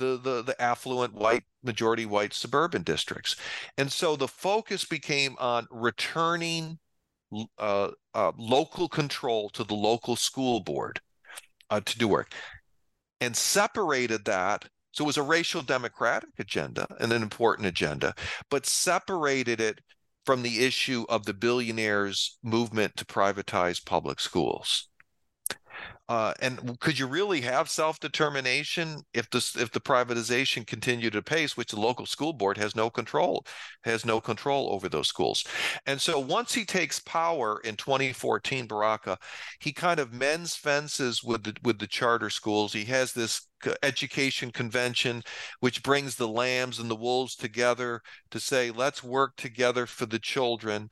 [0.00, 3.36] the the the affluent white majority white suburban districts.
[3.78, 6.78] And so the focus became on returning
[7.58, 11.00] uh, uh, local control to the local school board
[11.68, 12.34] uh, to do work
[13.20, 14.64] and separated that.
[14.92, 18.14] So it was a racial democratic agenda and an important agenda,
[18.50, 19.80] but separated it
[20.26, 24.88] from the issue of the billionaires' movement to privatize public schools.
[26.08, 31.56] Uh, and could you really have self-determination if this if the privatization continued at pace,
[31.56, 33.46] which the local school board has no control,
[33.84, 35.44] has no control over those schools?
[35.86, 39.18] And so once he takes power in 2014, Baraka,
[39.60, 42.72] he kind of mends fences with the with the charter schools.
[42.72, 43.46] He has this
[43.82, 45.22] education convention
[45.60, 48.00] which brings the lambs and the wolves together
[48.30, 50.88] to say let's work together for the children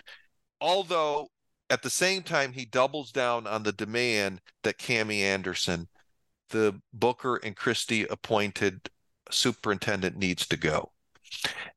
[0.60, 1.28] although
[1.70, 5.88] at the same time, he doubles down on the demand that Cami Anderson,
[6.50, 8.88] the Booker and Christie appointed
[9.30, 10.92] superintendent, needs to go.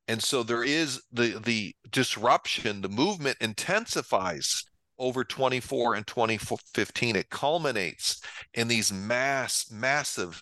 [0.07, 4.63] And so there is the the disruption, the movement intensifies
[4.97, 7.15] over 24 and 2015.
[7.15, 8.21] It culminates
[8.53, 10.41] in these mass, massive.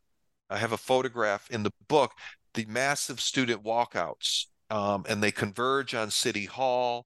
[0.49, 2.11] I have a photograph in the book,
[2.53, 7.05] the massive student walkouts, um, and they converge on City Hall.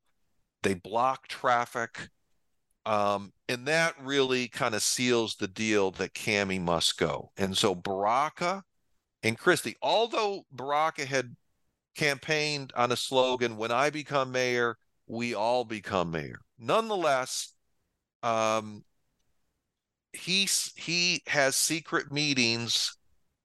[0.64, 2.10] They block traffic.
[2.86, 7.32] Um, and that really kind of seals the deal that Cami must go.
[7.38, 8.64] And so Baraka
[9.24, 11.36] and Christie, although Baraka had
[11.96, 14.78] campaigned on a slogan, when I become mayor,
[15.08, 16.40] we all become mayor.
[16.60, 17.54] Nonetheless,
[18.22, 18.84] um,
[20.14, 22.98] he he has secret meetings,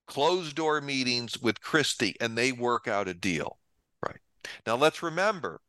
[0.09, 3.59] closed door meetings with Christie, and they work out a deal.
[4.05, 4.21] Right
[4.67, 5.61] now, let's remember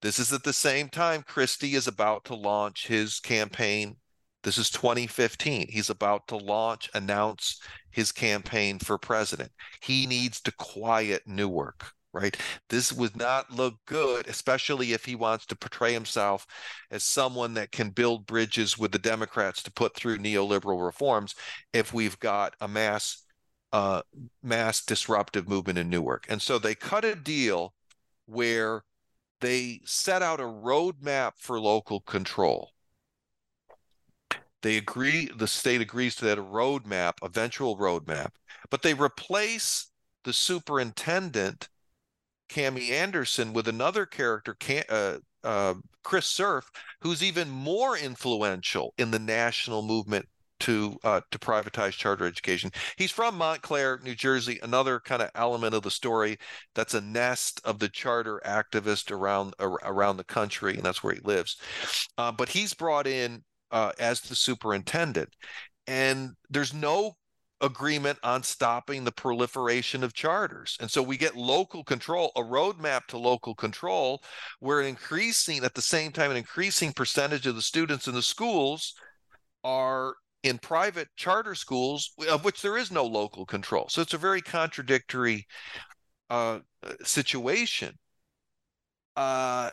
[0.00, 3.96] this is at the same time Christie is about to launch his campaign.
[4.42, 5.68] This is 2015.
[5.68, 7.60] He's about to launch, announce
[7.90, 9.52] his campaign for president.
[9.82, 12.34] He needs to quiet Newark, right?
[12.70, 16.46] This would not look good, especially if he wants to portray himself
[16.90, 21.34] as someone that can build bridges with the Democrats to put through neoliberal reforms
[21.74, 23.24] if we've got a mass
[23.72, 24.02] uh,
[24.42, 26.26] mass disruptive movement in Newark.
[26.28, 27.74] And so they cut a deal
[28.26, 28.84] where
[29.40, 32.72] they set out a roadmap for local control.
[34.62, 38.32] They agree, the state agrees to that roadmap, eventual roadmap,
[38.70, 39.90] but they replace
[40.24, 41.68] the superintendent,
[42.50, 44.54] Cami Anderson, with another character,
[44.90, 50.28] uh, uh, Chris Cerf, who's even more influential in the national movement
[50.60, 52.70] to uh, to privatize charter education.
[52.96, 54.58] He's from Montclair, New Jersey.
[54.62, 56.38] Another kind of element of the story
[56.74, 61.20] that's a nest of the charter activist around around the country, and that's where he
[61.24, 61.56] lives.
[62.18, 65.30] Uh, but he's brought in uh, as the superintendent,
[65.86, 67.14] and there's no
[67.60, 70.76] agreement on stopping the proliferation of charters.
[70.80, 74.22] And so we get local control, a roadmap to local control,
[74.60, 78.94] where increasing at the same time, an increasing percentage of the students in the schools
[79.62, 83.86] are in private charter schools of which there is no local control.
[83.88, 85.46] So it's a very contradictory
[86.30, 86.60] uh,
[87.02, 87.98] situation.
[89.16, 89.70] Uh,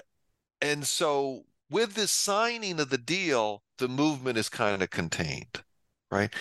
[0.62, 5.64] and so with this signing of the deal, the movement is kind of contained,
[6.12, 6.34] right?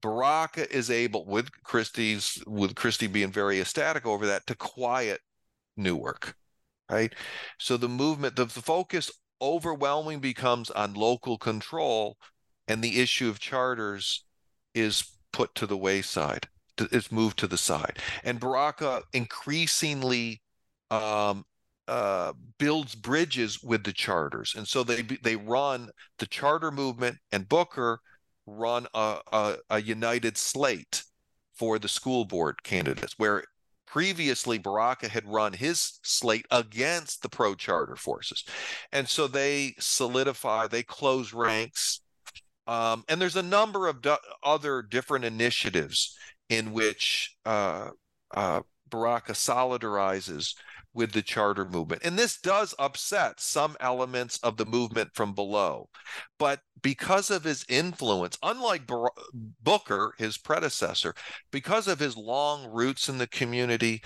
[0.00, 5.20] Baraka is able, with Christie's, with Christie being very ecstatic over that, to quiet
[5.76, 6.36] Newark,
[6.90, 7.12] right?
[7.58, 9.10] So the movement, the, the focus
[9.42, 12.16] overwhelming becomes on local control
[12.68, 14.24] and the issue of charters
[14.74, 16.48] is put to the wayside
[16.92, 17.98] is moved to the side.
[18.24, 20.40] And baraka increasingly
[20.90, 21.44] um,
[21.86, 24.54] uh, builds bridges with the charters.
[24.56, 28.00] And so they they run the charter movement and booker
[28.46, 31.02] run a, a, a united slate
[31.54, 33.44] for the school board candidates where
[33.86, 38.44] previously baraka had run his slate against the pro charter forces.
[38.92, 42.00] And so they solidify they close ranks
[42.68, 44.06] um, and there's a number of
[44.44, 46.16] other different initiatives
[46.50, 47.90] in which uh,
[48.34, 48.60] uh,
[48.90, 50.54] Baraka solidarizes
[50.92, 52.02] with the charter movement.
[52.04, 55.88] And this does upset some elements of the movement from below.
[56.38, 61.14] But because of his influence, unlike Bar- Booker, his predecessor,
[61.50, 64.02] because of his long roots in the community,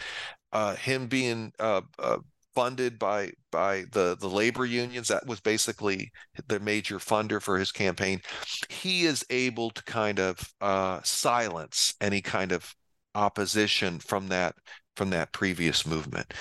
[0.52, 2.18] uh, him being uh, uh,
[2.54, 5.08] funded by by the the labor unions.
[5.08, 6.10] That was basically
[6.48, 8.20] the major funder for his campaign.
[8.68, 12.74] He is able to kind of uh, silence any kind of
[13.14, 14.54] opposition from that
[14.96, 16.32] from that previous movement.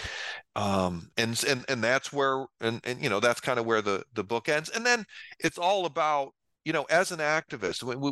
[0.55, 4.03] Um, and and and that's where and and you know that's kind of where the
[4.13, 4.69] the book ends.
[4.69, 5.05] And then
[5.39, 6.33] it's all about
[6.65, 8.11] you know as an activist we, we,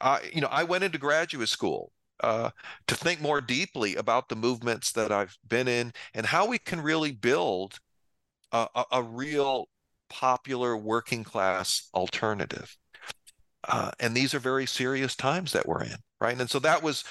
[0.00, 2.50] I, you know i went into graduate school uh,
[2.86, 6.80] to think more deeply about the movements that I've been in and how we can
[6.80, 7.78] really build
[8.52, 9.68] a, a, a real
[10.08, 12.76] popular working class alternative.
[13.68, 16.38] Uh, and these are very serious times that we're in, right?
[16.40, 17.04] And so that was,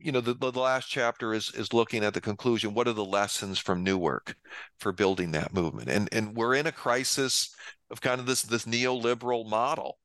[0.00, 2.72] you know, the, the last chapter is is looking at the conclusion.
[2.72, 4.34] What are the lessons from Newark
[4.80, 5.90] for building that movement?
[5.90, 7.54] And and we're in a crisis
[7.90, 9.98] of kind of this this neoliberal model.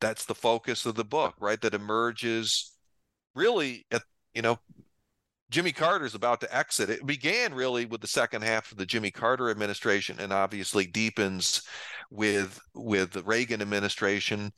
[0.00, 1.60] That's the focus of the book, right?
[1.60, 2.72] That emerges
[3.34, 4.02] really at
[4.34, 4.58] you know
[5.52, 6.88] Jimmy Carter is about to exit.
[6.88, 11.62] It began really with the second half of the Jimmy Carter administration, and obviously deepens
[12.10, 14.52] with with the Reagan administration.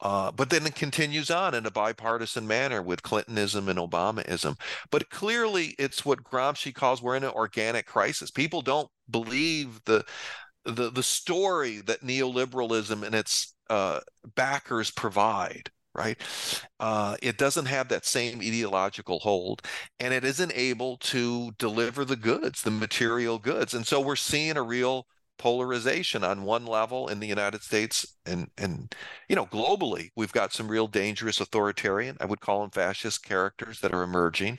[0.00, 4.58] Uh, but then it continues on in a bipartisan manner with Clintonism and Obamaism.
[4.90, 8.32] But clearly, it's what Gramsci calls we're in an organic crisis.
[8.32, 10.04] People don't believe the
[10.64, 14.00] the the story that neoliberalism and its uh,
[14.34, 16.18] backers provide right?
[16.80, 19.62] Uh, it doesn't have that same ideological hold,
[20.00, 23.74] and it isn't able to deliver the goods, the material goods.
[23.74, 25.06] And so we're seeing a real
[25.38, 28.94] polarization on one level in the United States and and
[29.28, 33.80] you know globally we've got some real dangerous authoritarian I would call them fascist characters
[33.80, 34.58] that are emerging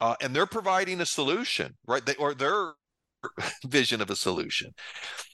[0.00, 2.74] uh, and they're providing a solution right they, or their
[3.66, 4.70] vision of a solution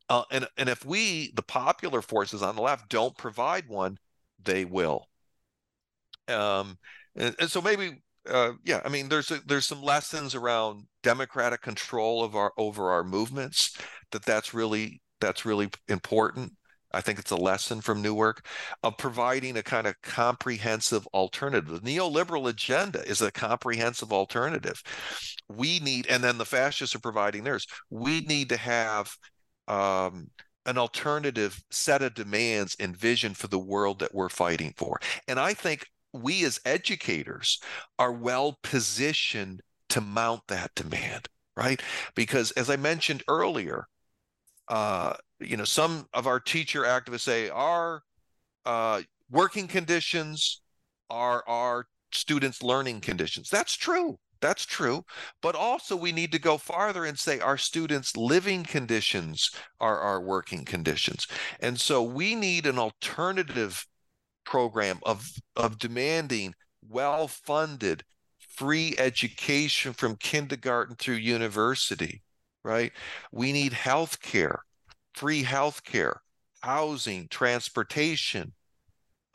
[0.08, 3.98] uh, and and if we the popular forces on the left don't provide one
[4.42, 5.09] they will
[6.30, 6.78] um,
[7.16, 11.62] and, and so maybe, uh, yeah, I mean, there's a, there's some lessons around democratic
[11.62, 13.76] control of our over our movements.
[14.12, 16.52] That that's really that's really important.
[16.92, 18.44] I think it's a lesson from Newark
[18.82, 21.82] of providing a kind of comprehensive alternative.
[21.82, 24.82] The neoliberal agenda is a comprehensive alternative.
[25.48, 27.66] We need, and then the fascists are providing theirs.
[27.90, 29.12] We need to have
[29.68, 30.30] um,
[30.66, 34.98] an alternative set of demands and vision for the world that we're fighting for.
[35.28, 37.61] And I think we as educators
[37.98, 41.80] are well positioned to mount that demand, right?
[42.14, 43.86] Because as I mentioned earlier,
[44.68, 48.02] uh, you know, some of our teacher activists say our
[48.64, 50.61] uh, working conditions
[51.08, 53.48] are our students' learning conditions.
[53.50, 54.18] That's true.
[54.40, 55.04] That's true.
[55.42, 59.50] But also, we need to go farther and say our students' living conditions
[59.80, 61.26] are our working conditions.
[61.61, 63.86] And so we need an alternative
[64.45, 66.55] program of of demanding
[66.88, 68.05] well-funded
[68.38, 72.22] free education from kindergarten through university
[72.62, 72.93] right?
[73.32, 74.64] We need health care
[75.14, 76.22] free health care
[76.62, 78.53] housing transportation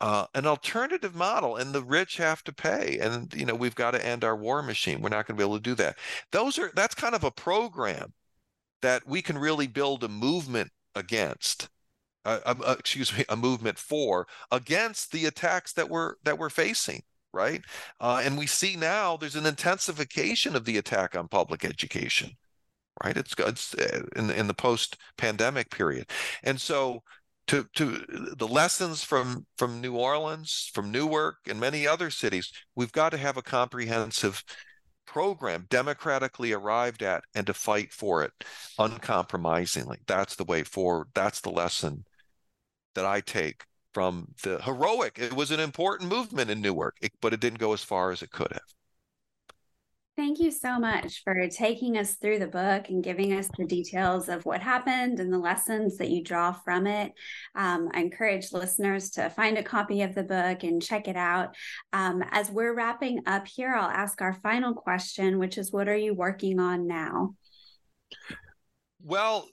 [0.00, 2.98] uh, an alternative model and the rich have to pay.
[3.00, 5.00] And you know we've got to end our war machine.
[5.00, 5.96] We're not going to be able to do that.
[6.32, 8.12] Those are that's kind of a program
[8.82, 11.68] that we can really build a movement against
[12.26, 17.02] uh, excuse me, a movement for against the attacks that we're that we're facing,
[17.32, 17.62] right?
[18.00, 22.30] Uh, and we see now there's an intensification of the attack on public education,
[23.04, 23.16] right?
[23.16, 26.10] It's it's uh, in in the post pandemic period,
[26.42, 27.02] and so
[27.48, 28.04] to to
[28.36, 33.18] the lessons from from New Orleans, from Newark, and many other cities, we've got to
[33.18, 34.42] have a comprehensive
[35.06, 38.32] program democratically arrived at and to fight for it
[38.78, 42.04] uncompromisingly that's the way forward that's the lesson
[42.96, 45.18] that I take from the heroic.
[45.18, 48.30] It was an important movement in Newark, but it didn't go as far as it
[48.30, 48.60] could have.
[50.16, 54.30] Thank you so much for taking us through the book and giving us the details
[54.30, 57.12] of what happened and the lessons that you draw from it.
[57.54, 61.54] Um, I encourage listeners to find a copy of the book and check it out.
[61.92, 65.96] Um, as we're wrapping up here, I'll ask our final question, which is what are
[65.96, 67.34] you working on now?
[69.02, 69.46] Well,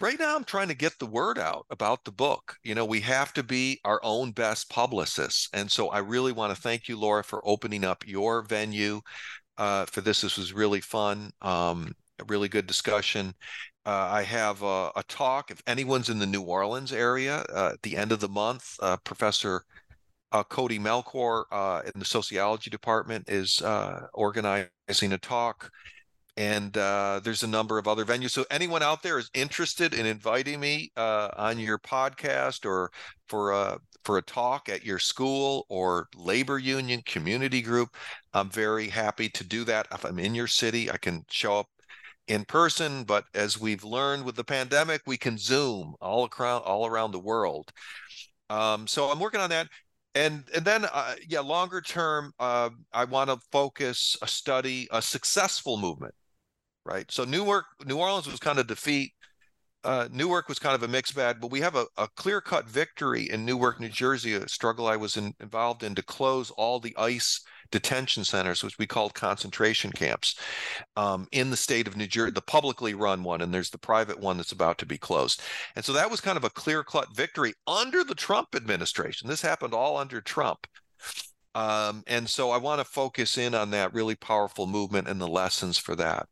[0.00, 3.00] right now i'm trying to get the word out about the book you know we
[3.00, 6.98] have to be our own best publicists and so i really want to thank you
[6.98, 9.00] laura for opening up your venue
[9.58, 13.34] uh, for this this was really fun um, a really good discussion.
[13.84, 17.82] Uh, i have a, a, talk if anyone's in the new orleans area uh, at
[17.82, 19.62] the end of the month uh, professor
[20.32, 23.62] uh, cody melchior uh, in the sociology department is
[24.12, 25.70] organizing a talk
[26.36, 28.30] and uh, there's a number of other venues.
[28.30, 32.90] So anyone out there is interested in inviting me uh, on your podcast or
[33.28, 37.88] for a for a talk at your school or labor union community group,
[38.34, 39.88] I'm very happy to do that.
[39.90, 41.66] If I'm in your city, I can show up
[42.28, 43.04] in person.
[43.04, 47.18] But as we've learned with the pandemic, we can Zoom all around all around the
[47.18, 47.72] world.
[48.50, 49.68] Um, so I'm working on that
[50.14, 55.02] and and then uh, yeah longer term uh, i want to focus a study a
[55.02, 56.14] successful movement
[56.86, 57.10] right?
[57.10, 59.12] So Newark, New Orleans was kind of defeat.
[59.84, 62.68] uh, Newark was kind of a mixed bag, but we have a, a clear cut
[62.68, 66.80] victory in Newark, New Jersey, a struggle I was in, involved in to close all
[66.80, 70.38] the ICE detention centers, which we called concentration camps,
[70.96, 74.18] um, in the state of New Jersey, the publicly run one, and there's the private
[74.20, 75.42] one that's about to be closed.
[75.74, 79.28] And so that was kind of a clear cut victory under the Trump administration.
[79.28, 80.66] This happened all under Trump.
[81.54, 85.28] Um, and so I want to focus in on that really powerful movement and the
[85.28, 86.28] lessons for that.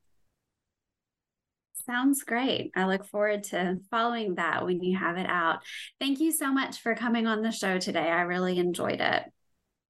[1.86, 2.70] Sounds great.
[2.74, 5.60] I look forward to following that when you have it out.
[6.00, 8.10] Thank you so much for coming on the show today.
[8.10, 9.24] I really enjoyed it.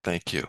[0.02, 0.46] Thank you.